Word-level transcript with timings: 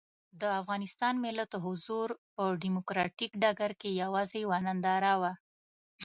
د 0.41 0.43
افغانستان 0.61 1.13
ملت 1.25 1.51
حضور 1.65 2.07
په 2.35 2.43
ډیموکراتیک 2.61 3.31
ډګر 3.41 3.71
کې 3.81 3.89
یوازې 4.01 4.37
یوه 4.45 4.57
ننداره 4.65 5.13
وه. 5.21 5.33